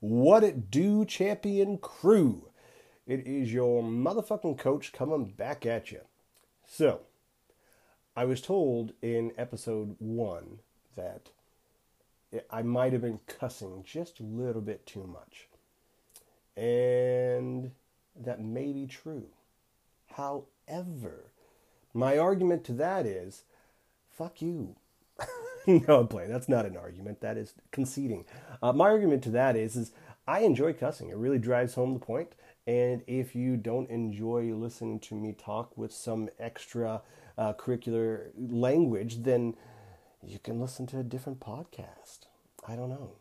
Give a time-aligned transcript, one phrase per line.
[0.00, 2.50] What it do, champion crew?
[3.06, 6.02] It is your motherfucking coach coming back at you.
[6.64, 7.00] So,
[8.14, 10.60] I was told in episode one
[10.94, 11.30] that
[12.50, 15.48] I might have been cussing just a little bit too much.
[16.56, 17.72] And
[18.14, 19.28] that may be true.
[20.12, 21.32] However,
[21.94, 23.44] my argument to that is
[24.10, 24.76] fuck you.
[25.86, 26.30] no, I'm playing.
[26.30, 27.20] That's not an argument.
[27.20, 28.24] That is conceding.
[28.62, 29.92] Uh, my argument to that is, is
[30.26, 31.10] I enjoy cussing.
[31.10, 32.34] It really drives home the point.
[32.66, 37.02] And if you don't enjoy listening to me talk with some extra
[37.36, 39.56] uh, curricular language, then
[40.26, 42.20] you can listen to a different podcast.
[42.66, 43.12] I don't know.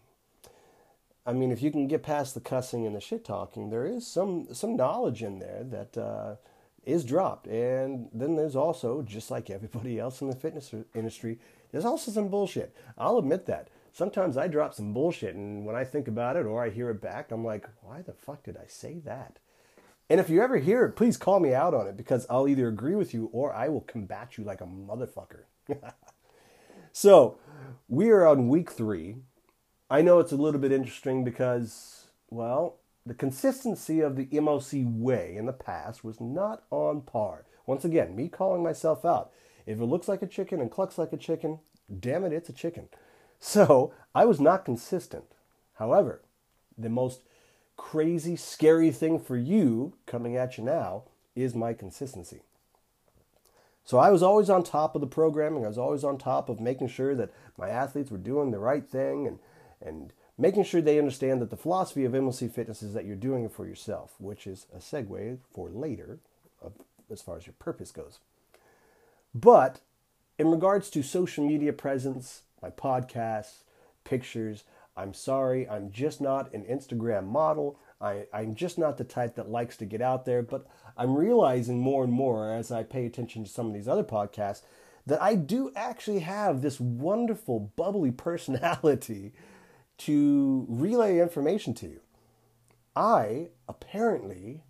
[1.26, 4.08] I mean, if you can get past the cussing and the shit talking, there is
[4.08, 6.36] some some knowledge in there that uh,
[6.86, 7.48] is dropped.
[7.48, 11.40] And then there's also, just like everybody else in the fitness industry,
[11.72, 12.76] there's also some bullshit.
[12.98, 13.70] I'll admit that.
[13.92, 17.02] Sometimes I drop some bullshit, and when I think about it or I hear it
[17.02, 19.40] back, I'm like, why the fuck did I say that?
[20.10, 22.68] And if you ever hear it, please call me out on it because I'll either
[22.68, 25.44] agree with you or I will combat you like a motherfucker.
[26.92, 27.40] so,
[27.90, 29.18] we are on week three.
[29.90, 35.36] I know it's a little bit interesting because, well, the consistency of the MOC way
[35.36, 37.46] in the past was not on par.
[37.66, 39.32] Once again, me calling myself out.
[39.68, 41.60] If it looks like a chicken and clucks like a chicken,
[42.00, 42.88] damn it, it's a chicken.
[43.40, 45.26] So I was not consistent.
[45.76, 46.22] However,
[46.78, 47.22] the most
[47.76, 51.04] crazy, scary thing for you coming at you now
[51.36, 52.42] is my consistency.
[53.84, 55.66] So I was always on top of the programming.
[55.66, 58.88] I was always on top of making sure that my athletes were doing the right
[58.88, 59.40] thing and,
[59.82, 63.44] and making sure they understand that the philosophy of MLC Fitness is that you're doing
[63.46, 66.20] it for yourself, which is a segue for later
[67.10, 68.20] as far as your purpose goes.
[69.40, 69.82] But
[70.40, 73.64] in regards to social media presence, my podcasts,
[74.04, 74.64] pictures,
[74.96, 77.80] I'm sorry, I'm just not an Instagram model.
[78.02, 80.66] I, I'm just not the type that likes to get out there, but
[80.98, 84.62] I'm realizing more and more as I pay attention to some of these other podcasts
[85.06, 89.34] that I do actually have this wonderful, bubbly personality
[90.00, 92.00] to relay information to you.
[92.96, 94.64] I apparently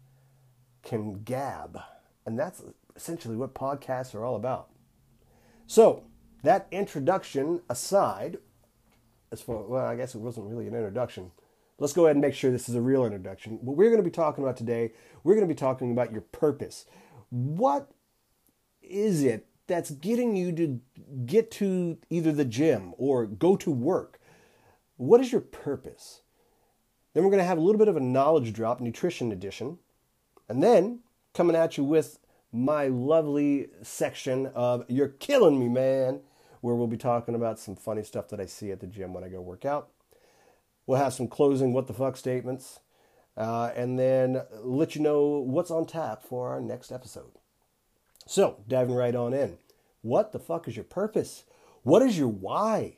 [0.83, 1.79] can gab,
[2.25, 2.61] and that's
[2.97, 4.69] essentially what podcasts are all about.
[5.67, 6.03] So,
[6.43, 8.37] that introduction aside,
[9.31, 11.31] as far well, I guess it wasn't really an introduction.
[11.79, 13.59] Let's go ahead and make sure this is a real introduction.
[13.61, 14.93] What we're going to be talking about today,
[15.23, 16.85] we're going to be talking about your purpose.
[17.29, 17.91] What
[18.81, 20.79] is it that's getting you to
[21.25, 24.19] get to either the gym or go to work?
[24.95, 26.21] What is your purpose?
[27.13, 29.77] Then we're going to have a little bit of a knowledge drop, nutrition edition.
[30.49, 30.99] And then
[31.33, 32.19] coming at you with
[32.57, 36.21] my lovely section of You're Killing Me, Man,
[36.61, 39.23] where we'll be talking about some funny stuff that I see at the gym when
[39.23, 39.89] I go work out.
[40.87, 42.79] We'll have some closing what the fuck statements,
[43.35, 47.31] uh, and then let you know what's on tap for our next episode.
[48.25, 49.59] So, diving right on in.
[50.01, 51.43] What the fuck is your purpose?
[51.83, 52.97] What is your why?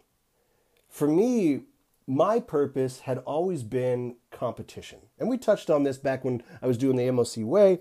[0.88, 1.64] For me,
[2.08, 5.00] my purpose had always been competition.
[5.20, 7.80] And we touched on this back when I was doing the MOC way.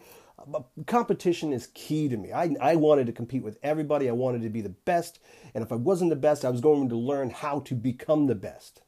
[0.87, 2.33] Competition is key to me.
[2.33, 4.09] I, I wanted to compete with everybody.
[4.09, 5.19] I wanted to be the best.
[5.55, 8.35] And if I wasn't the best, I was going to learn how to become the
[8.35, 8.83] best.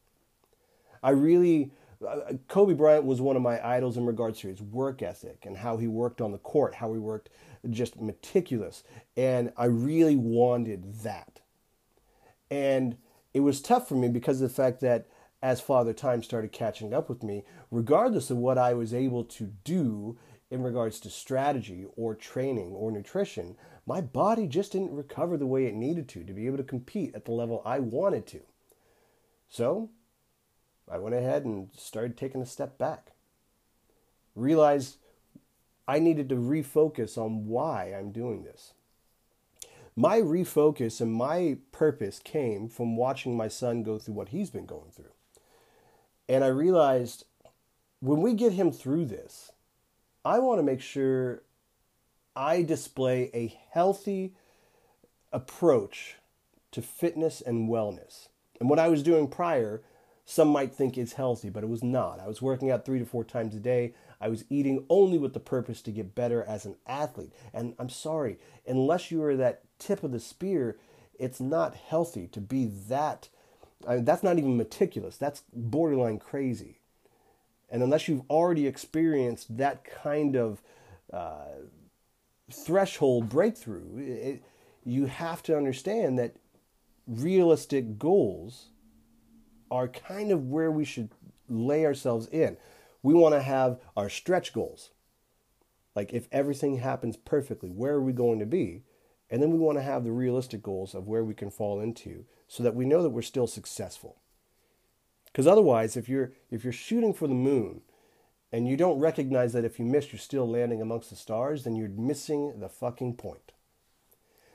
[1.03, 1.73] I really,
[2.07, 5.57] uh, Kobe Bryant was one of my idols in regards to his work ethic and
[5.57, 7.31] how he worked on the court, how he worked
[7.69, 8.83] just meticulous.
[9.17, 11.41] And I really wanted that.
[12.51, 12.97] And
[13.33, 15.07] it was tough for me because of the fact that
[15.43, 19.53] as Father Time started catching up with me, regardless of what I was able to
[19.65, 20.19] do
[20.51, 23.57] in regards to strategy or training or nutrition,
[23.87, 27.15] my body just didn't recover the way it needed to to be able to compete
[27.15, 28.41] at the level I wanted to.
[29.49, 29.91] So
[30.91, 33.13] I went ahead and started taking a step back.
[34.35, 34.97] Realized
[35.87, 38.75] I needed to refocus on why I'm doing this.
[39.97, 44.67] My refocus and my purpose came from watching my son go through what he's been
[44.67, 45.13] going through.
[46.29, 47.25] And I realized
[48.01, 49.53] when we get him through this,
[50.25, 51.43] I want to make sure
[52.37, 54.35] I display a healthy
[55.33, 56.17] approach
[56.73, 58.29] to fitness and wellness.
[58.61, 59.83] And what I was doing prior,
[60.25, 62.21] some might think is healthy, but it was not.
[62.21, 63.95] I was working out three to four times a day.
[64.21, 67.33] I was eating only with the purpose to get better as an athlete.
[67.55, 70.77] And I'm sorry, unless you are that tip of the spear,
[71.19, 73.31] it's not healthy to be that.
[73.89, 75.17] I mean, that's not even meticulous.
[75.17, 76.80] That's borderline crazy.
[77.71, 80.63] And unless you've already experienced that kind of
[81.13, 81.63] uh,
[82.51, 84.43] threshold breakthrough, it,
[84.85, 86.35] you have to understand that
[87.07, 88.67] realistic goals
[89.71, 91.11] are kind of where we should
[91.49, 92.57] lay ourselves in.
[93.03, 94.91] We want to have our stretch goals.
[95.95, 98.83] Like if everything happens perfectly, where are we going to be?
[99.29, 102.25] And then we want to have the realistic goals of where we can fall into
[102.49, 104.17] so that we know that we're still successful.
[105.33, 107.83] Because otherwise, if you're if you're shooting for the moon
[108.53, 111.77] and you don't recognize that if you miss you're still landing amongst the stars, then
[111.77, 113.53] you're missing the fucking point.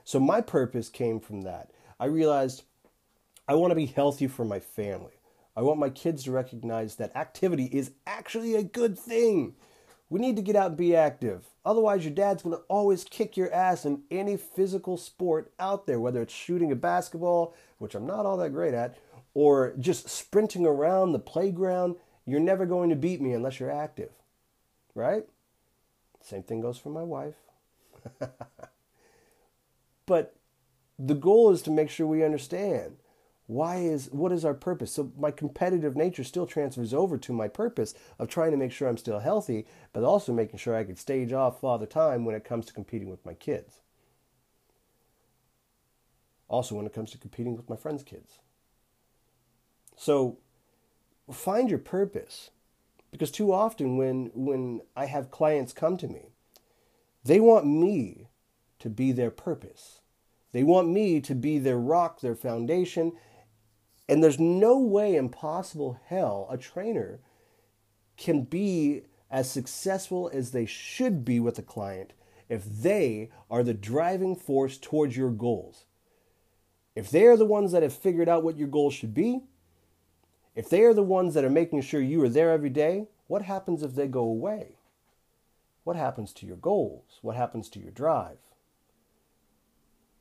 [0.04, 1.72] So my purpose came from that.
[2.00, 2.64] I realized
[3.48, 5.14] I want to be healthy for my family.
[5.56, 9.56] I want my kids to recognize that activity is actually a good thing.
[10.10, 11.46] We need to get out and be active.
[11.66, 16.00] Otherwise, your dad's going to always kick your ass in any physical sport out there,
[16.00, 18.98] whether it's shooting a basketball, which I'm not all that great at,
[19.36, 21.98] or just sprinting around the playground.
[22.26, 24.10] You're never going to beat me unless you're active,
[24.96, 25.26] right?
[26.22, 27.36] Same thing goes for my wife.
[30.08, 30.36] but
[30.98, 32.96] the goal is to make sure we understand
[33.48, 37.48] why is what is our purpose so my competitive nature still transfers over to my
[37.48, 40.96] purpose of trying to make sure i'm still healthy but also making sure i can
[40.96, 43.82] stage off father time when it comes to competing with my kids
[46.48, 48.40] also when it comes to competing with my friends kids
[49.96, 50.38] so
[51.32, 52.52] find your purpose.
[53.12, 56.32] Because too often when when i have clients come to me
[57.24, 58.28] they want me
[58.80, 60.02] to be their purpose.
[60.52, 63.14] They want me to be their rock their foundation.
[64.08, 67.20] And there's no way in possible hell a trainer
[68.16, 69.02] can be
[69.32, 72.14] as successful as they should be with a client
[72.48, 75.86] if they are the driving force towards your goals.
[76.96, 79.42] If they are the ones that have figured out what your goals should be,
[80.56, 83.44] if they are the ones that are making sure you are there every day, what
[83.44, 84.78] happens if they go away?
[85.84, 87.20] What happens to your goals?
[87.22, 88.38] What happens to your drive?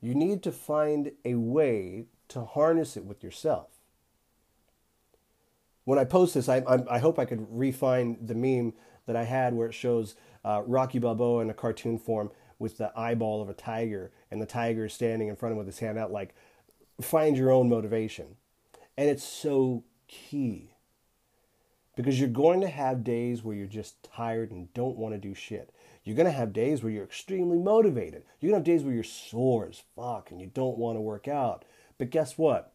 [0.01, 3.75] You need to find a way to harness it with yourself
[5.85, 8.73] when I post this, I, I, I, hope I could refine the meme
[9.05, 12.91] that I had where it shows uh, Rocky Balboa in a cartoon form with the
[12.95, 15.79] eyeball of a tiger, and the tiger is standing in front of him with his
[15.79, 16.33] hand out, like,
[17.01, 18.35] find your own motivation.
[18.97, 20.75] And it's so key
[21.95, 25.33] because you're going to have days where you're just tired and don't want to do
[25.33, 25.71] shit.
[26.03, 28.23] You're going to have days where you're extremely motivated.
[28.39, 31.01] You're going to have days where you're sore as fuck and you don't want to
[31.01, 31.65] work out.
[31.97, 32.73] But guess what?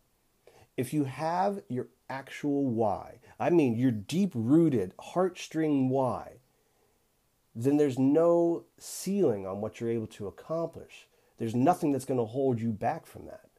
[0.76, 6.38] If you have your actual why, I mean your deep rooted heartstring why,
[7.54, 11.06] then there's no ceiling on what you're able to accomplish.
[11.38, 13.49] There's nothing that's going to hold you back from that.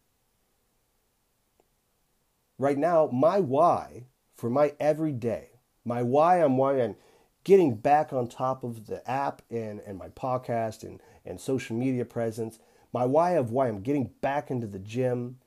[2.61, 4.03] Right now, my why
[4.35, 5.49] for my everyday,
[5.83, 6.95] my why I'm why I'm
[7.43, 12.05] getting back on top of the app and, and my podcast and, and social media
[12.05, 12.59] presence,
[12.93, 15.39] my why of why I'm getting back into the gym,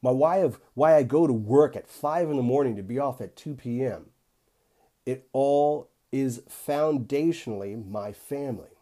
[0.00, 3.00] my why of why I go to work at 5 in the morning to be
[3.00, 4.10] off at 2 p.m.
[5.04, 8.78] It all is foundationally my family.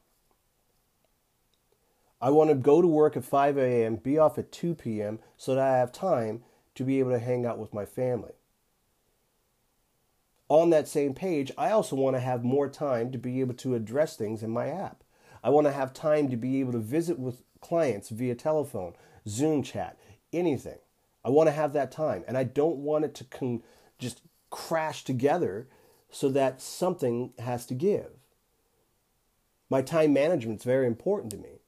[2.20, 5.54] I want to go to work at 5 a.m., be off at 2 p.m., so
[5.54, 6.42] that I have time
[6.74, 8.32] to be able to hang out with my family.
[10.48, 13.74] On that same page, I also want to have more time to be able to
[13.74, 15.02] address things in my app.
[15.42, 18.94] I want to have time to be able to visit with clients via telephone,
[19.26, 19.98] Zoom chat,
[20.32, 20.78] anything.
[21.24, 23.62] I want to have that time, and I don't want it to con-
[23.98, 25.68] just crash together
[26.10, 28.10] so that something has to give.
[29.70, 31.60] My time management is very important to me.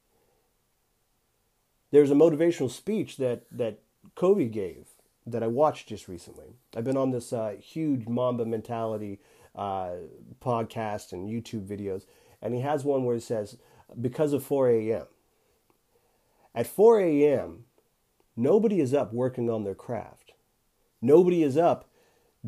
[1.91, 3.79] There's a motivational speech that that
[4.15, 4.89] Kobe gave
[5.27, 6.57] that I watched just recently.
[6.77, 9.21] I've been on this uh, huge Mamba mentality
[9.55, 9.93] uh,
[10.41, 12.05] podcast and YouTube videos,
[12.43, 13.57] and he has one where he says,
[14.01, 15.07] "Because of 4 a.m."
[16.55, 17.65] At 4 a.m.,
[18.37, 20.33] Nobody is up working on their craft.
[21.01, 21.89] Nobody is up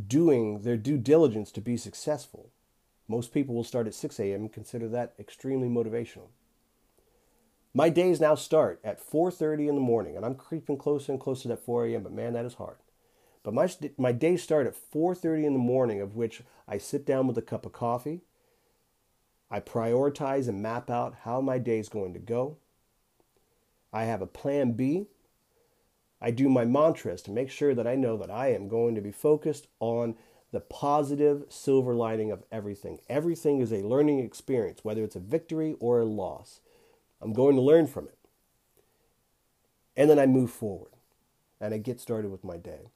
[0.06, 2.50] doing their due diligence to be successful.
[3.06, 4.40] Most people will start at 6 a.m.
[4.42, 6.28] and consider that extremely motivational.
[7.76, 11.42] My days now start at 4:30 in the morning, and I'm creeping closer and closer
[11.42, 12.02] to that 4 a.m.
[12.02, 12.78] But man, that is hard.
[13.42, 13.68] But my
[13.98, 17.42] my days start at 4:30 in the morning, of which I sit down with a
[17.42, 18.22] cup of coffee.
[19.50, 22.56] I prioritize and map out how my day is going to go.
[23.92, 25.08] I have a plan B
[26.18, 29.02] I do my mantras to make sure that I know that I am going to
[29.02, 30.16] be focused on
[30.50, 33.00] the positive silver lining of everything.
[33.08, 36.60] Everything is a learning experience, whether it's a victory or a loss.
[37.20, 38.18] I'm going to learn from it.
[39.96, 40.92] And then I move forward
[41.60, 42.90] and I get started with my day.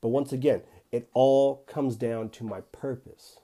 [0.00, 3.38] But once again, it all comes down to my purpose.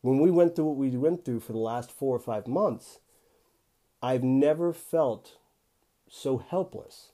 [0.00, 3.00] When we went through what we went through for the last four or five months,
[4.02, 5.36] I've never felt
[6.08, 7.10] so helpless.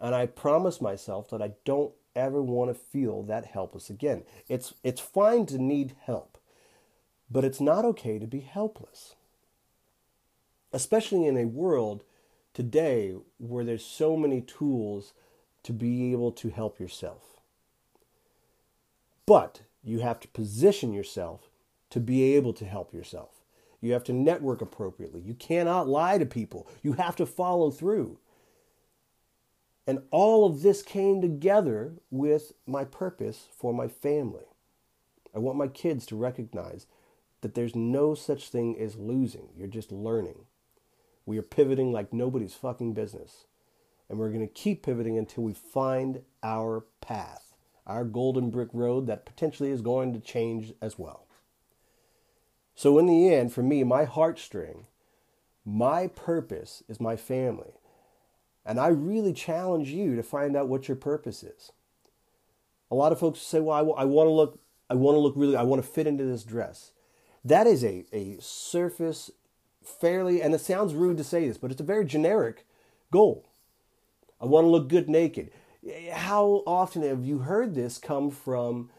[0.00, 4.24] And I promise myself that I don't ever want to feel that helpless again.
[4.48, 6.38] It's, it's fine to need help,
[7.30, 9.14] but it's not okay to be helpless.
[10.72, 12.04] Especially in a world
[12.54, 15.12] today where there's so many tools
[15.62, 17.40] to be able to help yourself.
[19.26, 21.50] But you have to position yourself
[21.90, 23.42] to be able to help yourself.
[23.80, 25.20] You have to network appropriately.
[25.20, 26.68] You cannot lie to people.
[26.82, 28.18] You have to follow through.
[29.86, 34.44] And all of this came together with my purpose for my family.
[35.34, 36.86] I want my kids to recognize
[37.40, 39.48] that there's no such thing as losing.
[39.56, 40.46] You're just learning.
[41.30, 43.46] We are pivoting like nobody's fucking business.
[44.08, 47.54] And we're going to keep pivoting until we find our path,
[47.86, 51.28] our golden brick road that potentially is going to change as well.
[52.74, 54.86] So, in the end, for me, my heartstring,
[55.64, 57.74] my purpose is my family.
[58.66, 61.70] And I really challenge you to find out what your purpose is.
[62.90, 64.58] A lot of folks say, well, I, w- I want to look,
[64.90, 66.90] I want to look really, I want to fit into this dress.
[67.44, 69.30] That is a, a surface,
[69.82, 72.66] fairly, and it sounds rude to say this, but it's a very generic
[73.12, 73.48] goal.
[74.40, 75.50] I want to look good naked.
[76.12, 78.90] How often have you heard this come from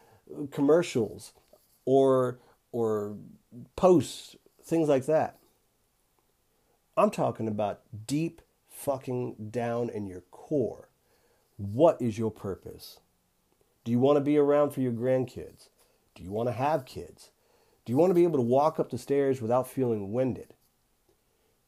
[0.51, 1.33] commercials
[1.85, 2.39] or,
[2.71, 3.17] or
[3.75, 5.37] posts, things like that.
[6.97, 10.89] I'm talking about deep fucking down in your core.
[11.57, 12.99] What is your purpose?
[13.83, 15.69] Do you want to be around for your grandkids?
[16.15, 17.31] Do you want to have kids?
[17.85, 20.53] Do you want to be able to walk up the stairs without feeling winded?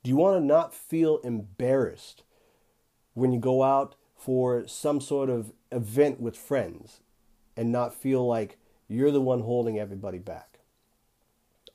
[0.04, 2.24] Do you want to not feel embarrassed
[3.14, 7.00] when you go out for some sort of event with friends
[7.56, 8.58] and not feel like
[8.88, 10.60] you're the one holding everybody back?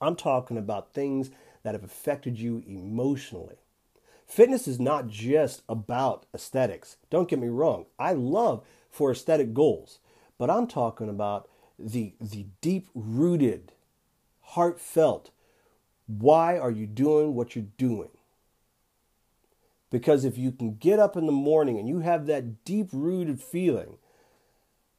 [0.01, 1.31] I'm talking about things
[1.63, 3.57] that have affected you emotionally.
[4.27, 6.99] Fitness is not just about aesthetics.
[7.09, 7.87] Don't get me wrong.
[7.99, 10.01] I love for aesthetic goals,
[10.37, 13.73] but I'm talking about the the deep rooted,
[14.41, 15.31] heartfelt
[16.09, 18.09] why are you doing what you're doing?
[19.91, 23.41] Because if you can get up in the morning and you have that deep rooted
[23.41, 23.97] feeling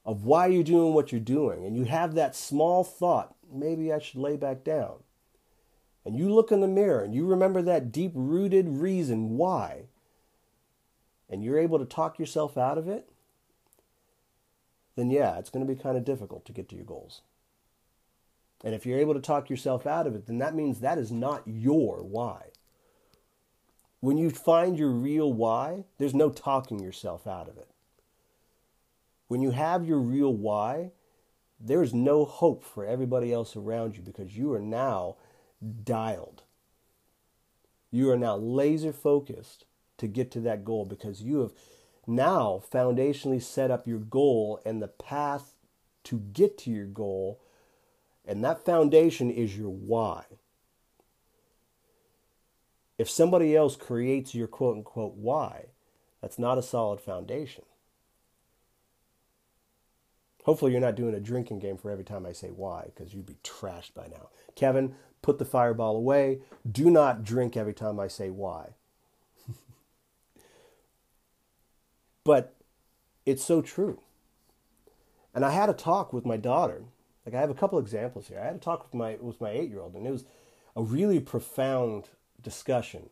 [0.05, 3.99] of why you're doing what you're doing, and you have that small thought, maybe I
[3.99, 5.03] should lay back down.
[6.05, 9.83] And you look in the mirror and you remember that deep rooted reason why,
[11.29, 13.09] and you're able to talk yourself out of it,
[14.95, 17.21] then yeah, it's going to be kind of difficult to get to your goals.
[18.63, 21.11] And if you're able to talk yourself out of it, then that means that is
[21.11, 22.48] not your why.
[24.01, 27.67] When you find your real why, there's no talking yourself out of it.
[29.27, 30.91] When you have your real why,
[31.59, 35.17] there's no hope for everybody else around you because you are now
[35.83, 36.43] dialed.
[37.91, 39.65] You are now laser focused
[39.97, 41.51] to get to that goal because you have
[42.07, 45.53] now foundationally set up your goal and the path
[46.05, 47.41] to get to your goal.
[48.25, 50.23] And that foundation is your why.
[52.99, 55.67] If somebody else creates your quote unquote why,
[56.21, 57.63] that's not a solid foundation.
[60.43, 63.25] Hopefully, you're not doing a drinking game for every time I say why, because you'd
[63.25, 64.29] be trashed by now.
[64.55, 66.41] Kevin, put the fireball away.
[66.69, 68.71] Do not drink every time I say why.
[72.25, 72.53] but
[73.25, 74.01] it's so true.
[75.33, 76.83] And I had a talk with my daughter.
[77.25, 78.39] Like I have a couple examples here.
[78.39, 80.25] I had a talk with my with my eight year old, and it was
[80.75, 82.09] a really profound
[82.41, 83.09] discussion.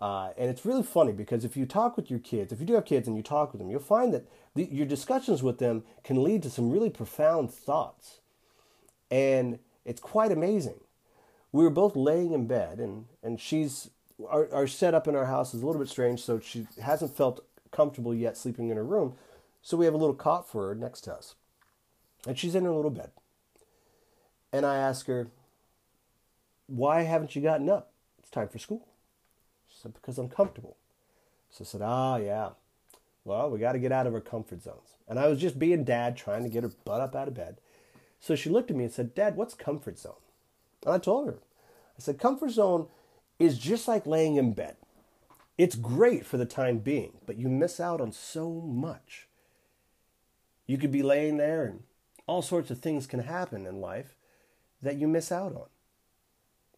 [0.00, 2.74] Uh, and it's really funny because if you talk with your kids, if you do
[2.74, 5.84] have kids and you talk with them, you'll find that the, your discussions with them
[6.02, 8.18] can lead to some really profound thoughts.
[9.12, 10.80] And it's quite amazing.
[11.52, 13.90] We were both laying in bed, and, and she's,
[14.28, 17.44] our, our setup in our house is a little bit strange, so she hasn't felt
[17.70, 19.14] comfortable yet sleeping in her room.
[19.60, 21.36] So we have a little cot for her next to us.
[22.26, 23.10] And she's in her little bed.
[24.52, 25.28] And I ask her,
[26.66, 27.91] Why haven't you gotten up?
[28.32, 28.86] Time for school.
[29.68, 30.76] She said, Because I'm comfortable.
[31.50, 32.50] So I said, Ah, yeah.
[33.24, 34.96] Well, we got to get out of our comfort zones.
[35.08, 37.58] And I was just being dad, trying to get her butt up out of bed.
[38.18, 40.14] So she looked at me and said, Dad, what's comfort zone?
[40.84, 41.38] And I told her,
[41.96, 42.88] I said, comfort zone
[43.38, 44.76] is just like laying in bed.
[45.58, 49.28] It's great for the time being, but you miss out on so much.
[50.66, 51.82] You could be laying there and
[52.26, 54.16] all sorts of things can happen in life
[54.80, 55.66] that you miss out on.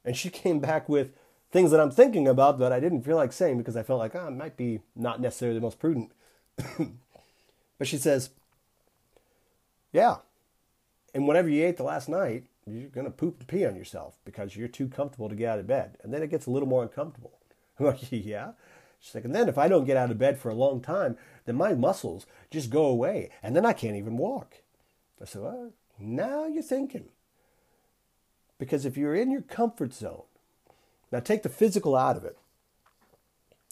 [0.04, 1.12] And she came back with
[1.54, 4.16] things that I'm thinking about that I didn't feel like saying because I felt like,
[4.16, 6.10] oh, it might be not necessarily the most prudent.
[7.78, 8.30] but she says,
[9.92, 10.16] yeah.
[11.14, 14.18] And whatever you ate the last night, you're going to poop and pee on yourself
[14.24, 15.96] because you're too comfortable to get out of bed.
[16.02, 17.38] And then it gets a little more uncomfortable.
[17.78, 18.54] I'm like, yeah.
[18.98, 21.16] She's like, and then if I don't get out of bed for a long time,
[21.44, 24.56] then my muscles just go away, and then I can't even walk.
[25.22, 27.10] I said, well, now you're thinking.
[28.58, 30.24] Because if you're in your comfort zone,
[31.14, 32.36] now take the physical out of it.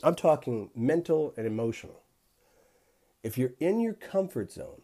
[0.05, 2.05] I'm talking mental and emotional.
[3.25, 4.83] If you're in your comfort zone,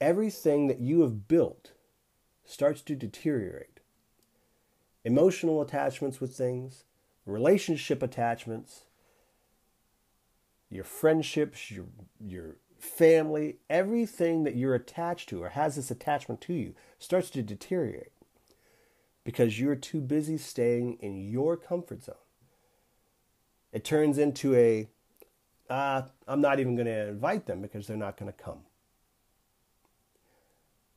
[0.00, 1.72] everything that you have built
[2.46, 3.80] starts to deteriorate.
[5.04, 6.84] Emotional attachments with things,
[7.26, 8.84] relationship attachments,
[10.70, 11.84] your friendships, your,
[12.18, 17.42] your family, everything that you're attached to or has this attachment to you starts to
[17.42, 18.13] deteriorate
[19.24, 22.14] because you're too busy staying in your comfort zone.
[23.72, 24.88] It turns into a,
[25.68, 28.60] uh, I'm not even going to invite them because they're not going to come.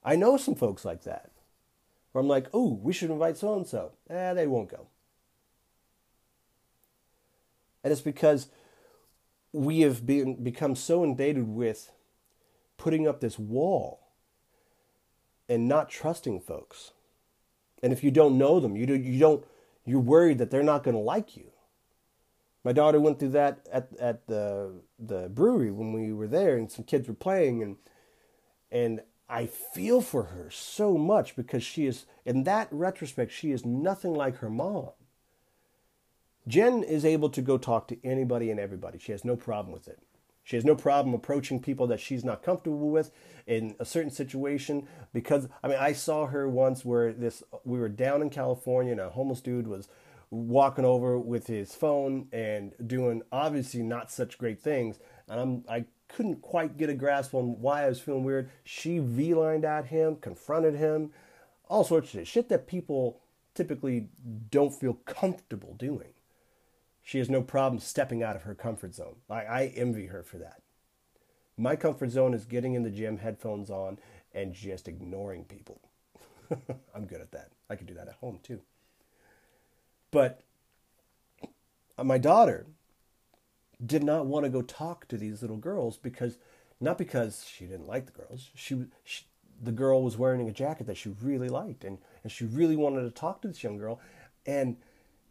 [0.03, 1.31] I know some folks like that.
[2.12, 3.93] Where I'm like, oh, we should invite so and so.
[4.10, 4.88] Eh, they won't go.
[7.84, 8.48] And it's because
[9.53, 11.91] we have been become so invaded with
[12.77, 14.07] putting up this wall
[15.50, 16.91] and not trusting folks.
[17.84, 19.46] And if you don't know them, you do, you don't
[19.86, 21.51] you're worried that they're not going to like you.
[22.63, 26.72] My daughter went through that at at the the brewery when we were there and
[26.72, 27.77] some kids were playing and
[28.72, 33.65] and I feel for her so much because she is in that retrospect she is
[33.65, 34.89] nothing like her mom.
[36.48, 39.00] Jen is able to go talk to anybody and everybody.
[39.00, 40.00] She has no problem with it.
[40.48, 43.12] She has no problem approaching people that she's not comfortable with
[43.46, 47.89] in a certain situation because I mean I saw her once where this we were
[47.89, 49.89] down in California and a homeless dude was
[50.30, 55.86] walking over with his phone and doing obviously not such great things and I'm I
[56.08, 58.50] couldn't quite get a grasp on why I was feeling weird.
[58.63, 61.12] She V-lined at him, confronted him,
[61.68, 63.20] all sorts of shit, shit that people
[63.54, 64.08] typically
[64.50, 66.13] don't feel comfortable doing.
[67.07, 69.15] She has no problem stepping out of her comfort zone.
[69.29, 70.61] I, I envy her for that.
[71.55, 73.97] My comfort zone is getting in the gym, headphones on,
[74.33, 75.79] and just ignoring people.
[76.93, 77.51] I'm good at that.
[77.69, 78.59] I can do that at home too.
[80.11, 80.41] But
[81.98, 82.65] uh, my daughter
[83.85, 86.37] did not want to go talk to these little girls because,
[86.81, 89.24] not because she didn't like the girls, she, she
[89.63, 93.03] the girl was wearing a jacket that she really liked and, and she really wanted
[93.03, 94.01] to talk to this young girl
[94.46, 94.75] and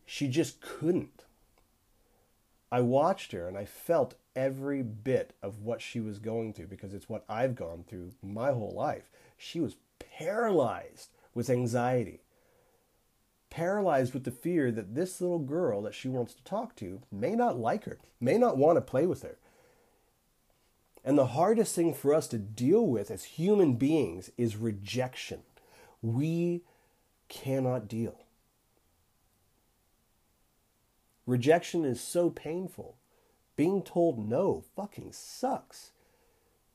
[0.06, 1.25] she just couldn't
[2.76, 6.92] I watched her and I felt every bit of what she was going through because
[6.92, 9.08] it's what I've gone through my whole life.
[9.38, 12.20] She was paralyzed with anxiety,
[13.48, 17.34] paralyzed with the fear that this little girl that she wants to talk to may
[17.34, 19.38] not like her, may not want to play with her.
[21.02, 25.44] And the hardest thing for us to deal with as human beings is rejection.
[26.02, 26.60] We
[27.30, 28.25] cannot deal.
[31.26, 32.96] Rejection is so painful.
[33.56, 35.90] Being told no fucking sucks.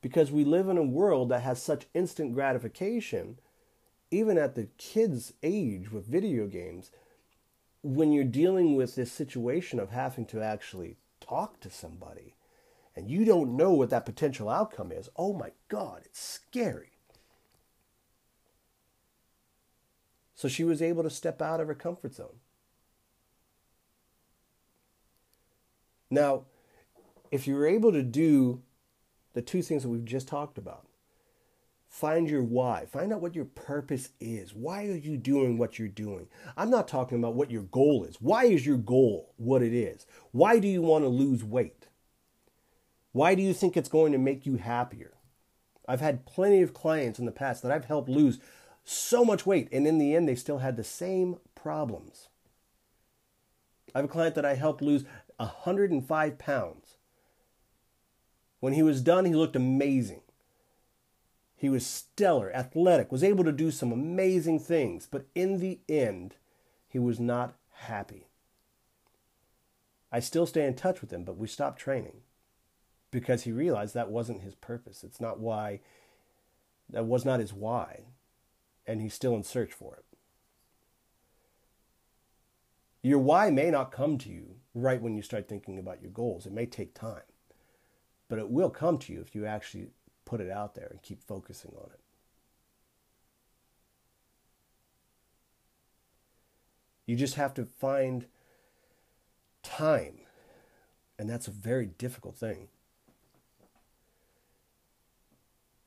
[0.00, 3.38] Because we live in a world that has such instant gratification,
[4.10, 6.90] even at the kids' age with video games,
[7.82, 12.34] when you're dealing with this situation of having to actually talk to somebody
[12.94, 16.90] and you don't know what that potential outcome is, oh my God, it's scary.
[20.34, 22.40] So she was able to step out of her comfort zone.
[26.12, 26.44] Now,
[27.30, 28.60] if you're able to do
[29.32, 30.86] the two things that we've just talked about,
[31.88, 34.54] find your why, find out what your purpose is.
[34.54, 36.28] Why are you doing what you're doing?
[36.54, 38.16] I'm not talking about what your goal is.
[38.20, 40.04] Why is your goal what it is?
[40.32, 41.88] Why do you want to lose weight?
[43.12, 45.14] Why do you think it's going to make you happier?
[45.88, 48.38] I've had plenty of clients in the past that I've helped lose
[48.84, 52.28] so much weight, and in the end, they still had the same problems.
[53.94, 55.04] I have a client that I helped lose
[55.42, 56.96] 105 pounds.
[58.60, 60.22] When he was done, he looked amazing.
[61.56, 66.36] He was stellar, athletic, was able to do some amazing things, but in the end,
[66.88, 68.28] he was not happy.
[70.10, 72.18] I still stay in touch with him, but we stopped training
[73.10, 75.04] because he realized that wasn't his purpose.
[75.04, 75.80] It's not why,
[76.90, 78.06] that was not his why,
[78.86, 80.04] and he's still in search for it.
[83.02, 86.46] Your why may not come to you right when you start thinking about your goals.
[86.46, 87.22] It may take time,
[88.28, 89.88] but it will come to you if you actually
[90.24, 92.00] put it out there and keep focusing on it.
[97.06, 98.26] You just have to find
[99.62, 100.20] time,
[101.18, 102.68] and that's a very difficult thing.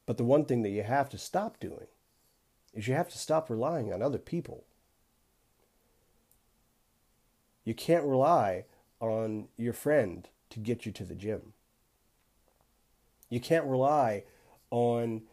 [0.06, 1.88] But the one thing that you have to stop doing
[2.74, 4.66] is you have to stop relying on other people
[7.66, 8.64] you can't rely
[9.12, 11.54] on your friend to get you to the gym.
[13.30, 14.24] You can't rely
[14.72, 15.24] on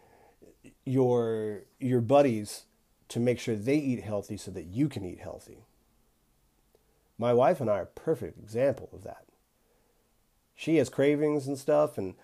[0.85, 2.65] your your buddies
[3.09, 5.67] to make sure they eat healthy so that you can eat healthy.
[7.19, 9.25] My wife and I are a perfect example of that.
[10.55, 12.15] She has cravings and stuff and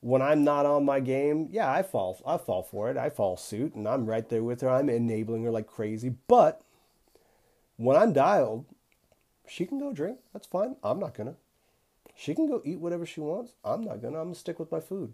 [0.00, 2.96] when I'm not on my game, yeah, I fall I fall for it.
[2.96, 4.70] I fall suit and I'm right there with her.
[4.70, 6.14] I'm enabling her like crazy.
[6.26, 6.62] But
[7.76, 8.64] when I'm dialed,
[9.50, 10.18] she can go drink.
[10.32, 10.76] That's fine.
[10.84, 11.34] I'm not gonna.
[12.14, 13.54] She can go eat whatever she wants.
[13.64, 14.18] I'm not gonna.
[14.18, 15.12] I'm gonna stick with my food.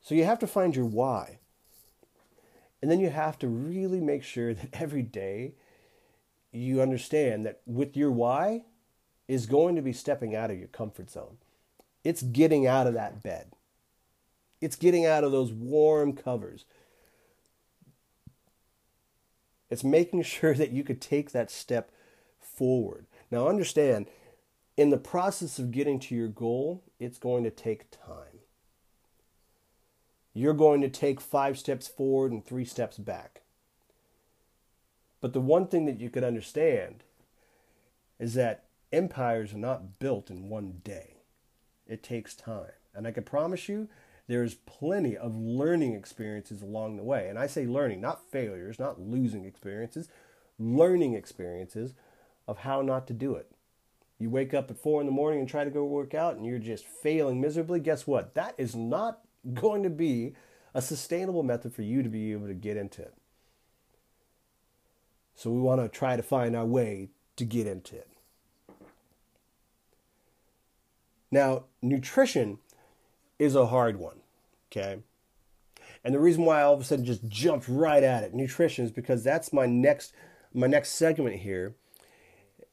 [0.00, 1.40] So you have to find your why.
[2.80, 5.54] And then you have to really make sure that every day
[6.52, 8.64] you understand that with your why
[9.28, 11.36] is going to be stepping out of your comfort zone.
[12.02, 13.52] It's getting out of that bed.
[14.60, 16.64] It's getting out of those warm covers.
[19.74, 21.90] It's making sure that you could take that step
[22.40, 23.06] forward.
[23.28, 24.06] Now, understand,
[24.76, 28.38] in the process of getting to your goal, it's going to take time.
[30.32, 33.42] You're going to take five steps forward and three steps back.
[35.20, 37.02] But the one thing that you could understand
[38.20, 41.16] is that empires are not built in one day.
[41.88, 42.70] It takes time.
[42.94, 43.88] And I can promise you,
[44.26, 47.28] there's plenty of learning experiences along the way.
[47.28, 50.08] And I say learning, not failures, not losing experiences,
[50.58, 51.94] learning experiences
[52.48, 53.50] of how not to do it.
[54.18, 56.46] You wake up at four in the morning and try to go work out and
[56.46, 57.80] you're just failing miserably.
[57.80, 58.34] Guess what?
[58.34, 59.20] That is not
[59.54, 60.34] going to be
[60.72, 63.14] a sustainable method for you to be able to get into it.
[65.34, 68.08] So we want to try to find our way to get into it.
[71.30, 72.58] Now, nutrition
[73.38, 74.20] is a hard one,
[74.70, 74.98] okay?
[76.04, 78.84] And the reason why I all of a sudden just jumped right at it, nutrition,
[78.84, 80.12] is because that's my next
[80.52, 81.74] my next segment here.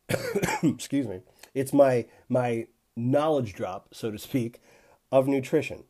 [0.63, 1.21] Excuse me.
[1.53, 4.61] It's my my knowledge drop, so to speak,
[5.11, 5.85] of nutrition.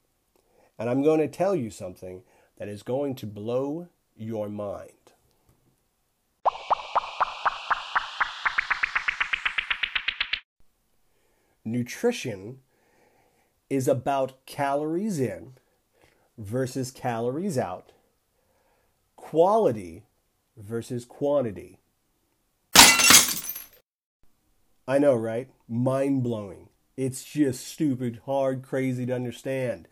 [0.77, 2.23] And I'm going to tell you something
[2.57, 4.91] that is going to blow your mind.
[11.63, 12.59] Nutrition
[13.71, 15.53] is about calories in
[16.37, 17.93] versus calories out,
[19.15, 20.03] quality
[20.57, 21.79] versus quantity.
[24.87, 25.49] I know, right?
[25.69, 26.67] Mind blowing.
[26.97, 29.87] It's just stupid, hard, crazy to understand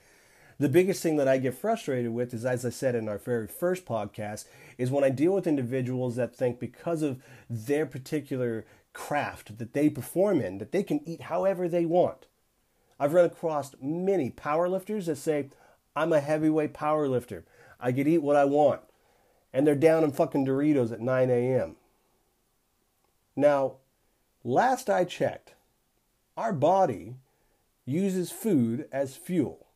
[0.60, 3.48] the biggest thing that I get frustrated with is, as I said in our very
[3.48, 4.44] first podcast,
[4.78, 9.90] is when I deal with individuals that think because of their particular craft that they
[9.90, 12.26] perform in, that they can eat however they want.
[13.00, 15.50] I've run across many powerlifters that say,
[15.96, 17.44] I'm a heavyweight powerlifter.
[17.80, 18.82] I could eat what I want.
[19.54, 21.76] And they're down in fucking Doritos at 9 a.m.
[23.36, 23.78] Now,
[24.44, 25.54] last I checked,
[26.36, 27.16] our body
[27.86, 29.68] uses food as fuel.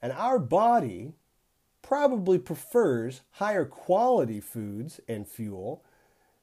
[0.00, 1.14] And our body
[1.80, 5.82] probably prefers higher quality foods and fuel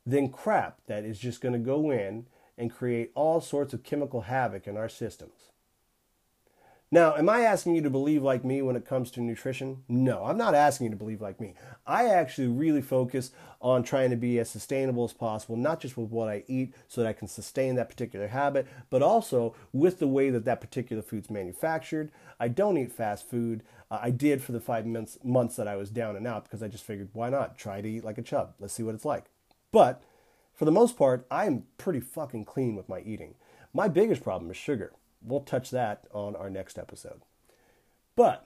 [0.06, 2.26] than crap that is just going to go in
[2.60, 5.50] and create all sorts of chemical havoc in our systems.
[6.92, 9.84] Now, am I asking you to believe like me when it comes to nutrition?
[9.88, 11.54] No, I'm not asking you to believe like me.
[11.86, 13.30] I actually really focus
[13.62, 17.02] on trying to be as sustainable as possible, not just with what I eat so
[17.02, 21.04] that I can sustain that particular habit, but also with the way that that particular
[21.04, 22.12] food's manufactured.
[22.40, 23.62] I don't eat fast food.
[23.92, 26.64] Uh, I did for the five months, months that I was down and out because
[26.64, 27.56] I just figured, why not?
[27.56, 28.56] Try to eat like a chub.
[28.60, 29.26] Let's see what it's like.
[29.72, 30.02] But
[30.60, 33.36] for the most part, I'm pretty fucking clean with my eating.
[33.74, 34.92] My biggest problem is sugar
[35.22, 37.22] we'll touch that on our next episode.
[38.18, 38.46] But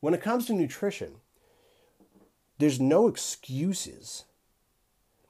[0.00, 1.16] when it comes to nutrition,
[2.58, 4.24] there's no excuses.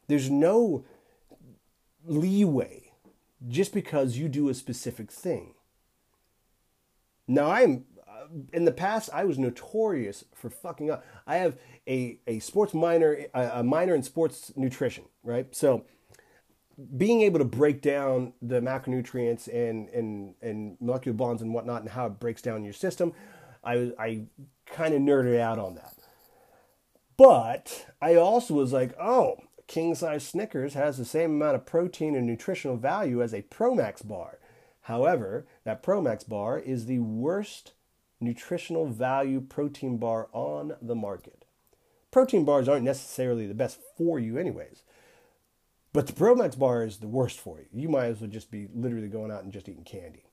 [0.07, 0.85] There's no
[2.05, 2.93] leeway
[3.49, 5.55] just because you do a specific thing.
[7.27, 7.85] Now, I'm
[8.53, 11.05] in the past I was notorious for fucking up.
[11.27, 15.55] I have a, a sports minor, a minor in sports nutrition, right?
[15.55, 15.85] So
[16.97, 21.91] being able to break down the macronutrients and, and, and molecular bonds and whatnot and
[21.91, 23.13] how it breaks down your system,
[23.63, 24.23] I, I
[24.67, 25.95] kind of nerded out on that.
[27.17, 32.17] But I also was like, oh, king size Snickers has the same amount of protein
[32.17, 34.39] and nutritional value as a Promax bar.
[34.83, 37.73] However, that Promax bar is the worst
[38.25, 41.45] nutritional value protein bar on the market.
[42.11, 44.83] Protein bars aren't necessarily the best for you, anyways.
[45.93, 47.67] But the Promax bar is the worst for you.
[47.73, 50.25] You might as well just be literally going out and just eating candy.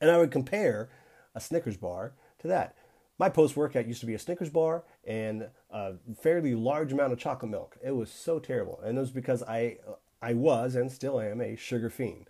[0.00, 0.88] And I would compare
[1.34, 2.76] a Snickers bar to that.
[3.18, 7.18] My post workout used to be a Snickers bar and a fairly large amount of
[7.18, 7.76] chocolate milk.
[7.84, 8.80] It was so terrible.
[8.84, 9.78] And it was because I
[10.20, 12.28] I was and still am a sugar fiend.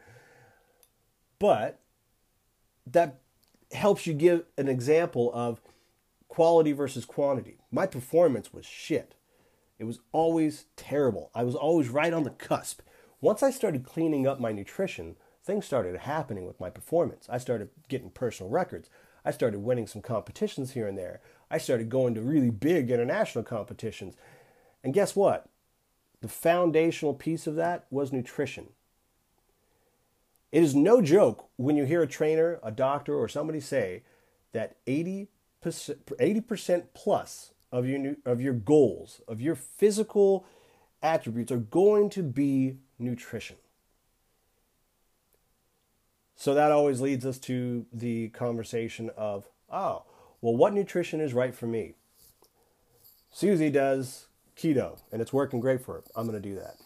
[1.39, 1.81] But
[2.87, 3.21] that
[3.73, 5.61] helps you give an example of
[6.29, 7.59] quality versus quantity.
[7.71, 9.15] My performance was shit.
[9.79, 11.31] It was always terrible.
[11.35, 12.81] I was always right on the cusp.
[13.21, 17.27] Once I started cleaning up my nutrition, things started happening with my performance.
[17.31, 18.91] I started getting personal records.
[19.25, 21.21] I started winning some competitions here and there.
[21.51, 24.15] I started going to really big international competitions.
[24.83, 25.49] And guess what?
[26.21, 28.71] The foundational piece of that was nutrition.
[30.51, 34.03] It is no joke when you hear a trainer, a doctor, or somebody say
[34.53, 35.29] that 80%,
[35.63, 40.47] 80% plus of your, of your goals, of your physical
[41.03, 43.57] attributes, are going to be nutrition.
[46.35, 50.05] So that always leads us to the conversation of, oh,
[50.41, 51.95] well, what nutrition is right for me?
[53.31, 56.05] Susie does keto and it's working great for her.
[56.17, 56.77] I'm going to do that.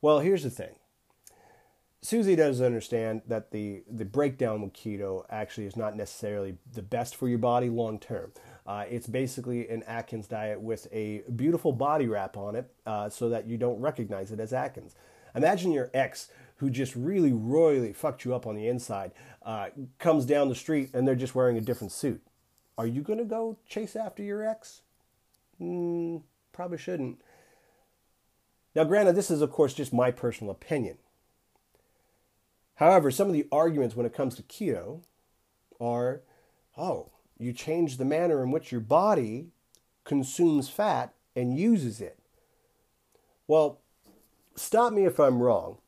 [0.00, 0.76] Well, here's the thing.
[2.04, 7.16] Susie does understand that the, the breakdown with keto actually is not necessarily the best
[7.16, 8.30] for your body long term.
[8.66, 13.30] Uh, it's basically an Atkins diet with a beautiful body wrap on it uh, so
[13.30, 14.94] that you don't recognize it as Atkins.
[15.34, 19.12] Imagine your ex who just really royally fucked you up on the inside
[19.42, 22.20] uh, comes down the street and they're just wearing a different suit.
[22.76, 24.82] Are you going to go chase after your ex?
[25.58, 26.20] Mm,
[26.52, 27.22] probably shouldn't.
[28.74, 30.98] Now, granted, this is, of course, just my personal opinion.
[32.76, 35.02] However, some of the arguments when it comes to keto
[35.80, 36.22] are
[36.76, 39.48] oh, you change the manner in which your body
[40.04, 42.18] consumes fat and uses it.
[43.46, 43.80] Well,
[44.56, 45.78] stop me if I'm wrong,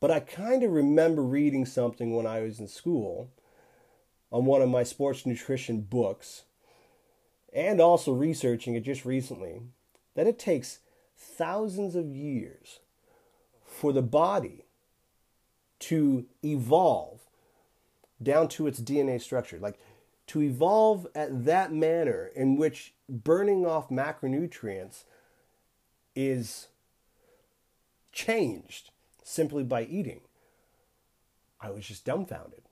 [0.00, 3.30] but I kind of remember reading something when I was in school
[4.32, 6.44] on one of my sports nutrition books
[7.52, 9.62] and also researching it just recently
[10.14, 10.80] that it takes
[11.16, 12.80] thousands of years
[13.64, 14.65] for the body
[15.80, 17.20] to evolve
[18.22, 19.58] down to its DNA structure.
[19.58, 19.78] Like
[20.28, 25.04] to evolve at that manner in which burning off macronutrients
[26.14, 26.68] is
[28.12, 28.90] changed
[29.22, 30.20] simply by eating.
[31.60, 32.62] I was just dumbfounded.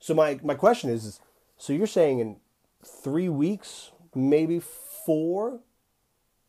[0.00, 1.20] So my, my question is, is
[1.56, 2.36] so you're saying in
[2.84, 5.60] three weeks, maybe four,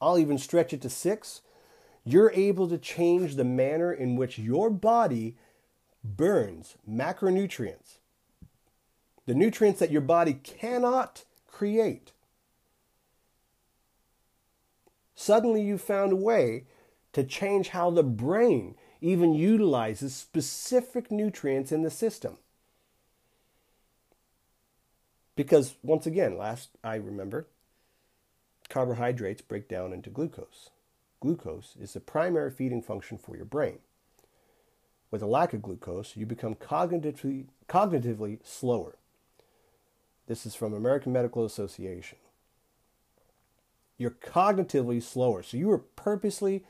[0.02, 1.42] I'll even stretch it to six,
[2.06, 5.36] you're able to change the manner in which your body
[6.04, 7.98] burns macronutrients,
[9.26, 12.12] the nutrients that your body cannot create.
[15.16, 16.66] Suddenly, you found a way
[17.14, 22.38] to change how the brain even utilizes specific nutrients in the system.
[25.36, 27.48] Because, once again, last I remember,
[28.70, 30.70] carbohydrates break down into glucose.
[31.26, 33.80] Glucose is the primary feeding function for your brain.
[35.10, 38.98] With a lack of glucose, you become cognitively, cognitively slower.
[40.28, 42.20] This is from American Medical Association.
[43.98, 45.42] You're cognitively slower.
[45.42, 46.64] So you are purposely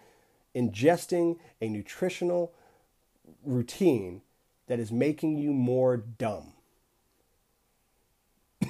[0.56, 2.54] ingesting a nutritional
[3.44, 4.22] routine
[4.68, 6.54] that is making you more dumb.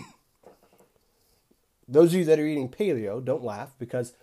[1.88, 4.14] Those of you that are eating paleo, don't laugh because,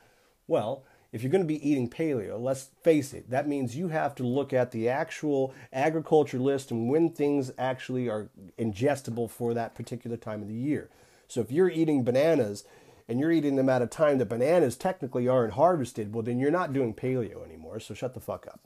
[0.48, 4.14] well, if you're going to be eating paleo, let's face it, that means you have
[4.14, 9.75] to look at the actual agriculture list and when things actually are ingestible for that
[9.75, 10.88] particular time of the year.
[11.29, 12.64] So if you're eating bananas
[13.07, 16.51] and you're eating them at a time that bananas technically aren't harvested, well, then you're
[16.51, 17.79] not doing paleo anymore.
[17.79, 18.61] So shut the fuck up.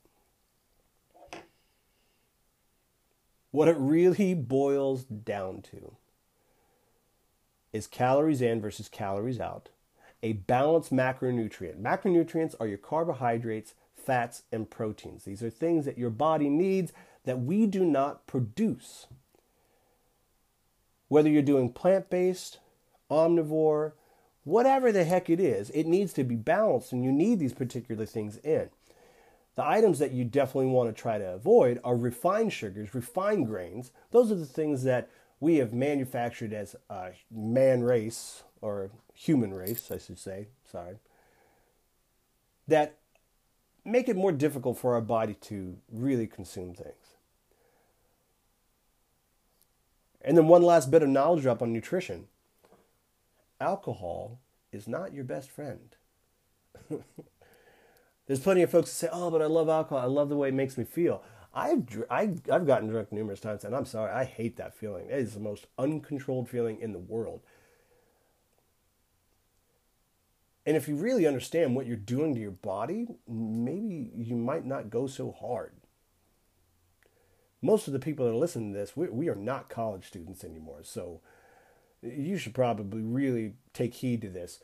[3.51, 5.97] What it really boils down to
[7.73, 9.71] is calories in versus calories out,
[10.23, 11.81] a balanced macronutrient.
[11.81, 15.25] Macronutrients are your carbohydrates, fats, and proteins.
[15.25, 16.93] These are things that your body needs
[17.25, 19.07] that we do not produce.
[21.09, 22.59] Whether you're doing plant based,
[23.11, 23.93] omnivore,
[24.45, 28.07] whatever the heck it is, it needs to be balanced and you need these particular
[28.07, 28.71] things in.
[29.57, 33.91] The items that you definitely want to try to avoid are refined sugars, refined grains.
[34.11, 35.09] Those are the things that
[35.41, 40.97] we have manufactured as a man race, or human race, I should say, sorry,
[42.69, 42.99] that
[43.85, 47.17] make it more difficult for our body to really consume things.
[50.23, 52.27] And then one last bit of knowledge drop on nutrition
[53.61, 54.39] alcohol
[54.73, 55.97] is not your best friend.
[58.27, 60.03] There's plenty of folks that say, "Oh, but I love alcohol.
[60.03, 61.23] I love the way it makes me feel."
[61.55, 65.07] I've I've I've gotten drunk numerous times, and I'm sorry, I hate that feeling.
[65.07, 67.41] It is the most uncontrolled feeling in the world.
[70.67, 74.91] And if you really understand what you're doing to your body, maybe you might not
[74.91, 75.73] go so hard.
[77.63, 80.43] Most of the people that are listening to this, we, we are not college students
[80.43, 80.81] anymore.
[80.83, 81.21] So
[82.03, 84.59] you should probably really take heed to this.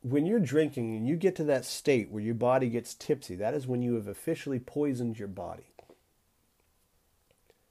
[0.00, 3.54] When you're drinking and you get to that state where your body gets tipsy, that
[3.54, 5.74] is when you have officially poisoned your body.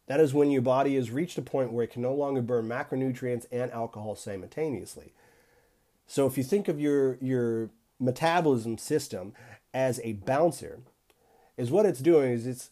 [0.07, 2.67] That is when your body has reached a point where it can no longer burn
[2.67, 5.13] macronutrients and alcohol simultaneously.
[6.07, 9.33] So if you think of your your metabolism system
[9.73, 10.79] as a bouncer,
[11.57, 12.69] is what it's doing is it's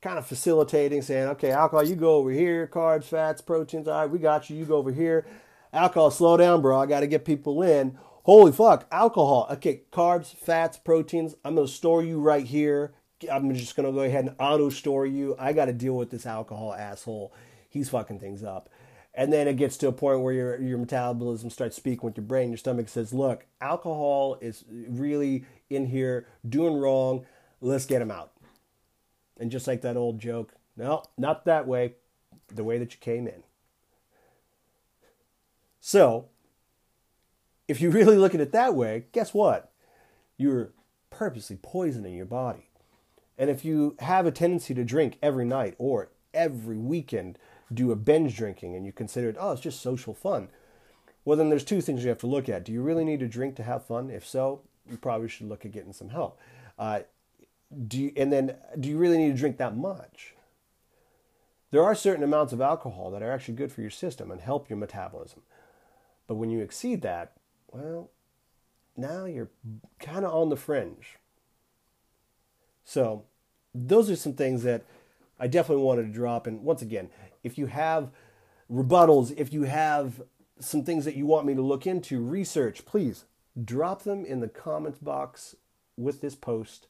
[0.00, 4.10] kind of facilitating, saying, okay, alcohol, you go over here, carbs, fats, proteins, all right,
[4.10, 5.26] we got you, you go over here.
[5.72, 6.78] Alcohol, slow down, bro.
[6.78, 7.98] I got to get people in.
[8.24, 9.48] Holy fuck, alcohol.
[9.50, 11.34] Okay, carbs, fats, proteins.
[11.44, 12.92] I'm to store you right here.
[13.30, 15.34] I'm just to go ahead and auto store you.
[15.38, 17.32] I got to deal with this alcohol asshole.
[17.68, 18.68] He's fucking things up.
[19.14, 22.24] And then it gets to a point where your, your metabolism starts speaking with your
[22.24, 22.48] brain.
[22.48, 27.26] Your stomach says, look, alcohol is really in here doing wrong.
[27.60, 28.32] Let's get him out.
[29.38, 31.94] And just like that old joke, no, not that way,
[32.48, 33.42] the way that you came in.
[35.80, 36.28] So,
[37.68, 39.72] if you really look at it that way, guess what?
[40.38, 40.72] You're
[41.10, 42.70] purposely poisoning your body.
[43.36, 47.38] And if you have a tendency to drink every night or every weekend,
[47.74, 50.48] do a binge drinking, and you consider it, oh, it's just social fun,
[51.24, 52.64] well, then there's two things you have to look at.
[52.64, 54.10] Do you really need to drink to have fun?
[54.10, 56.38] If so, you probably should look at getting some help.
[56.78, 57.00] Uh,
[57.86, 60.34] do you, and then do you really need to drink that much?
[61.70, 64.68] There are certain amounts of alcohol that are actually good for your system and help
[64.68, 65.42] your metabolism.
[66.26, 67.32] But when you exceed that,
[67.70, 68.10] well,
[68.96, 69.50] now you're
[69.98, 71.18] kind of on the fringe.
[72.84, 73.24] So,
[73.74, 74.82] those are some things that
[75.40, 76.46] I definitely wanted to drop.
[76.46, 77.08] And once again,
[77.42, 78.10] if you have
[78.70, 80.22] rebuttals, if you have
[80.58, 83.24] some things that you want me to look into, research, please
[83.62, 85.56] drop them in the comments box
[85.96, 86.86] with this post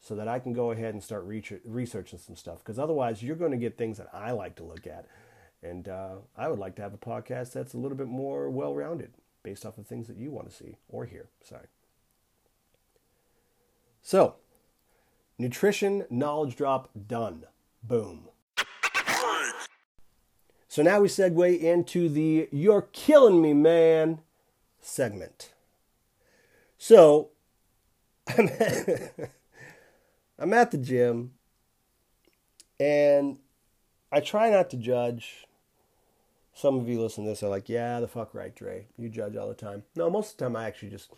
[0.00, 1.24] so that I can go ahead and start
[1.64, 2.58] researching some stuff.
[2.58, 5.06] Because otherwise, you're going to get things that I like to look at.
[5.62, 8.74] And uh, I would like to have a podcast that's a little bit more well
[8.74, 11.28] rounded based off of things that you want to see or hear.
[11.44, 11.66] Sorry.
[14.02, 14.36] So,
[15.38, 17.44] nutrition knowledge drop done.
[17.82, 18.29] Boom.
[20.70, 24.20] So now we segue into the You're Killing Me, Man
[24.80, 25.52] segment.
[26.78, 27.30] So,
[28.38, 29.30] I'm at,
[30.38, 31.32] I'm at the gym
[32.78, 33.38] and
[34.12, 35.44] I try not to judge.
[36.54, 38.86] Some of you listen to this are like, yeah, the fuck right, Dre.
[38.96, 39.82] You judge all the time.
[39.96, 41.10] No, most of the time I actually just,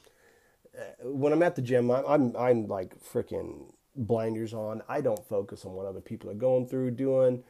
[0.74, 4.80] uh, when I'm at the gym, I'm, I'm, I'm like freaking blinders on.
[4.88, 7.44] I don't focus on what other people are going through, doing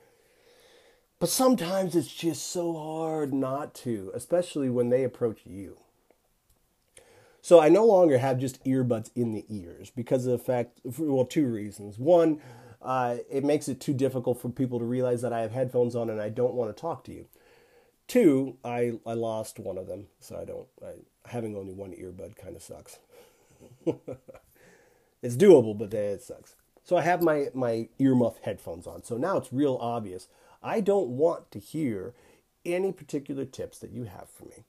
[1.23, 5.79] but sometimes it's just so hard not to, especially when they approach you.
[7.41, 11.25] So I no longer have just earbuds in the ears because of the fact, well,
[11.25, 11.97] two reasons.
[11.97, 12.41] One,
[12.83, 16.11] uh, it makes it too difficult for people to realize that I have headphones on
[16.11, 17.27] and I don't want to talk to you.
[18.09, 22.35] Two, I, I lost one of them, so I don't, I, having only one earbud
[22.35, 22.99] kind of sucks.
[25.23, 26.57] it's doable, but it sucks.
[26.83, 29.05] So I have my, my earmuff headphones on.
[29.05, 30.27] So now it's real obvious
[30.63, 32.15] I don't want to hear
[32.65, 34.65] any particular tips that you have for me.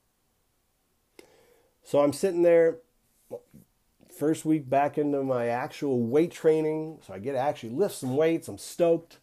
[1.84, 2.78] So I'm sitting there,
[4.18, 7.00] first week back into my actual weight training.
[7.06, 8.48] So I get to actually lift some weights.
[8.48, 9.18] I'm stoked.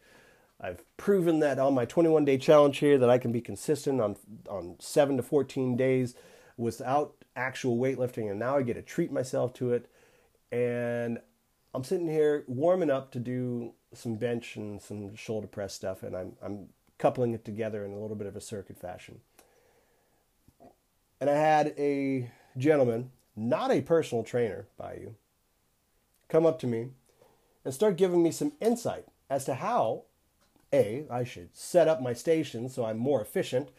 [0.60, 4.16] I've proven that on my 21 day challenge here that I can be consistent on,
[4.48, 6.14] on 7 to 14 days
[6.56, 8.30] without actual weightlifting.
[8.30, 9.88] And now I get to treat myself to it.
[10.52, 11.18] And
[11.72, 16.16] I'm sitting here warming up to do some bench and some shoulder press stuff, and
[16.16, 19.20] I'm I'm coupling it together in a little bit of a circuit fashion.
[21.20, 25.16] And I had a gentleman, not a personal trainer by you,
[26.28, 26.88] come up to me
[27.64, 30.04] and start giving me some insight as to how
[30.72, 33.70] A, I should set up my station so I'm more efficient,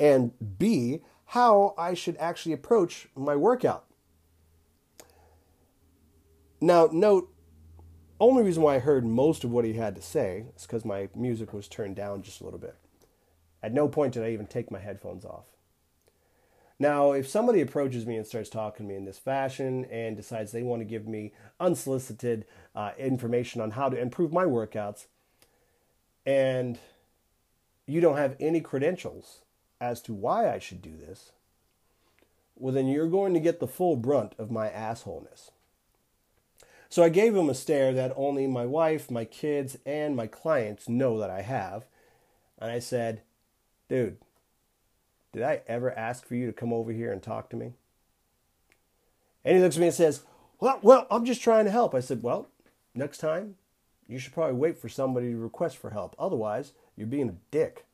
[0.00, 3.84] and B, how I should actually approach my workout.
[6.60, 7.32] Now, note
[8.20, 11.08] only reason why I heard most of what he had to say is because my
[11.14, 12.76] music was turned down just a little bit.
[13.62, 15.44] At no point did I even take my headphones off.
[16.80, 20.52] Now, if somebody approaches me and starts talking to me in this fashion and decides
[20.52, 22.44] they want to give me unsolicited
[22.74, 25.06] uh, information on how to improve my workouts,
[26.24, 26.78] and
[27.86, 29.40] you don't have any credentials
[29.80, 31.32] as to why I should do this,
[32.54, 35.50] well, then you're going to get the full brunt of my assholeness.
[36.88, 40.88] So I gave him a stare that only my wife, my kids, and my clients
[40.88, 41.84] know that I have.
[42.58, 43.22] And I said,
[43.88, 44.18] Dude,
[45.32, 47.72] did I ever ask for you to come over here and talk to me?
[49.44, 50.22] And he looks at me and says,
[50.60, 51.94] well, well, I'm just trying to help.
[51.94, 52.48] I said, well,
[52.94, 53.54] next time
[54.06, 56.16] you should probably wait for somebody to request for help.
[56.18, 57.86] Otherwise, you're being a dick.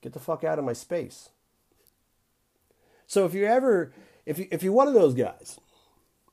[0.00, 1.30] Get the fuck out of my space.
[3.06, 3.92] So if you're ever,
[4.26, 5.58] if, you, if you're one of those guys,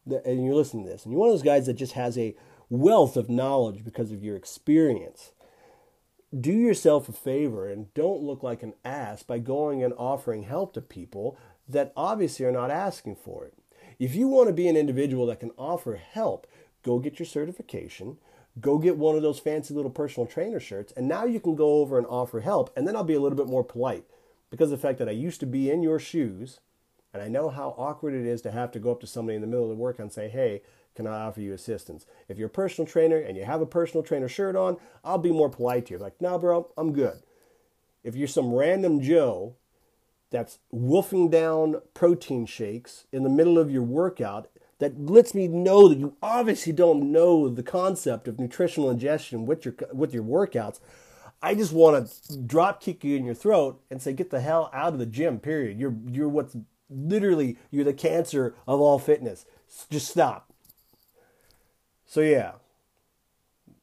[0.05, 2.35] and you're listening to this, and you're one of those guys that just has a
[2.69, 5.33] wealth of knowledge because of your experience,
[6.37, 10.73] do yourself a favor and don't look like an ass by going and offering help
[10.73, 11.37] to people
[11.67, 13.53] that obviously are not asking for it.
[13.99, 16.47] If you want to be an individual that can offer help,
[16.83, 18.17] go get your certification,
[18.59, 21.75] go get one of those fancy little personal trainer shirts, and now you can go
[21.75, 22.71] over and offer help.
[22.75, 24.05] And then I'll be a little bit more polite
[24.49, 26.59] because of the fact that I used to be in your shoes
[27.15, 29.41] and I know how awkward it is to have to go up to somebody in
[29.41, 30.61] the middle of the work and say, hey,
[30.95, 32.05] can I offer you assistance?
[32.27, 35.31] If you're a personal trainer and you have a personal trainer shirt on, I'll be
[35.31, 35.97] more polite to you.
[35.97, 37.23] Like, nah, bro, I'm good.
[38.03, 39.55] If you're some random Joe
[40.29, 44.49] that's wolfing down protein shakes in the middle of your workout
[44.79, 49.63] that lets me know that you obviously don't know the concept of nutritional ingestion with
[49.63, 50.81] your with your workouts.
[51.41, 54.69] I just want to drop kick you in your throat and say, get the hell
[54.73, 55.39] out of the gym.
[55.39, 55.79] Period.
[55.79, 56.57] You're you're what's
[56.89, 59.45] literally you're the cancer of all fitness.
[59.89, 60.51] Just stop.
[62.05, 62.53] So yeah,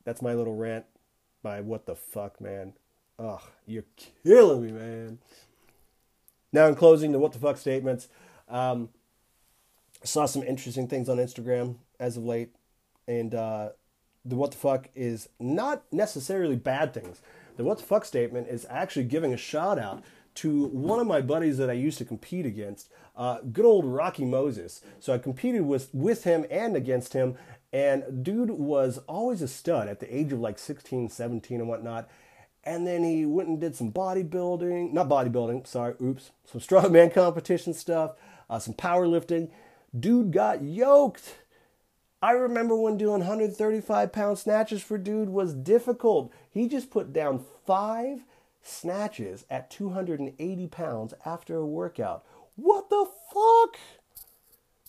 [0.04, 0.86] that's my little rant
[1.42, 2.74] by what the fuck, man.
[3.18, 3.84] Ugh, you're
[4.24, 5.18] killing me, man.
[6.52, 8.08] Now, in closing, the what the fuck statements.
[8.48, 8.90] Um,
[10.04, 12.54] saw some interesting things on Instagram as of late,
[13.06, 13.70] and uh,
[14.24, 17.20] the what the fuck is not necessarily bad things.
[17.56, 20.02] The what the fuck statement is actually giving a shout out
[20.36, 24.24] to one of my buddies that I used to compete against, uh, good old Rocky
[24.24, 24.82] Moses.
[25.00, 27.36] So I competed with with him and against him,
[27.72, 32.08] and dude was always a stud at the age of like 16, 17, and whatnot.
[32.64, 37.74] And then he went and did some bodybuilding, not bodybuilding, sorry, oops, some strongman competition
[37.74, 38.12] stuff,
[38.48, 39.50] uh, some powerlifting.
[39.98, 41.38] Dude got yoked.
[42.22, 46.32] I remember when doing 135 pound snatches for dude was difficult.
[46.48, 48.24] He just put down five
[48.62, 52.24] snatches at 280 pounds after a workout.
[52.56, 53.76] What the fuck?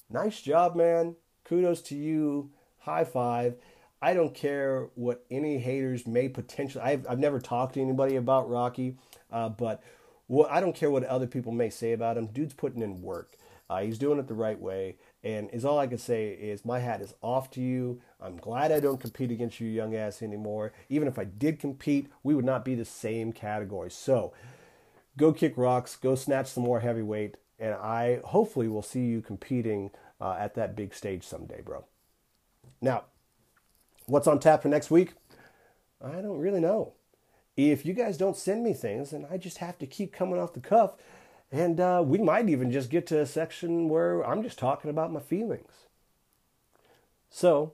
[0.10, 1.16] Nice job, man.
[1.44, 2.52] Kudos to you.
[2.80, 3.56] High five.
[4.02, 6.84] I don't care what any haters may potentially.
[6.84, 8.98] I've, I've never talked to anybody about Rocky,
[9.32, 9.82] uh, but
[10.28, 12.28] what, I don't care what other people may say about him.
[12.28, 13.38] Dude's putting in work.
[13.70, 14.98] Uh, he's doing it the right way.
[15.24, 18.02] And is all I can say is my hat is off to you.
[18.20, 20.74] I'm glad I don't compete against you, young ass, anymore.
[20.90, 23.90] Even if I did compete, we would not be the same category.
[23.90, 24.34] So
[25.18, 29.92] go kick rocks, go snatch some more heavyweight, and I hopefully will see you competing
[30.20, 31.86] uh, at that big stage someday, bro.
[32.82, 33.06] Now,
[34.08, 35.14] what's on tap for next week?
[36.04, 36.94] I don't really know.
[37.56, 40.54] If you guys don't send me things, and I just have to keep coming off
[40.54, 40.96] the cuff
[41.54, 45.14] and uh, we might even just get to a section where I'm just talking about
[45.14, 45.72] my feelings.
[47.30, 47.74] So,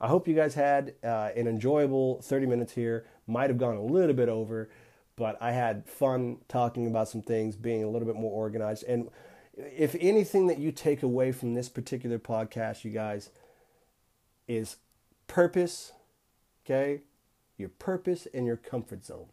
[0.00, 3.04] I hope you guys had uh, an enjoyable 30 minutes here.
[3.26, 4.70] Might have gone a little bit over,
[5.14, 8.84] but I had fun talking about some things, being a little bit more organized.
[8.84, 9.10] And
[9.58, 13.28] if anything that you take away from this particular podcast, you guys,
[14.46, 14.76] is
[15.26, 15.92] purpose,
[16.64, 17.02] okay?
[17.58, 19.26] Your purpose and your comfort zone.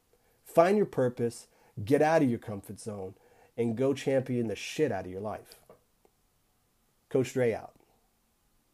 [0.43, 1.47] Find your purpose,
[1.85, 3.13] get out of your comfort zone
[3.57, 5.55] and go champion the shit out of your life.
[7.09, 7.74] Coach Dre out.